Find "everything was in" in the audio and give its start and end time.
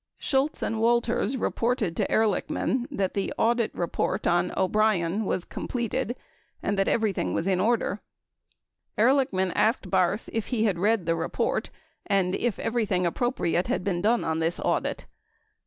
6.87-7.59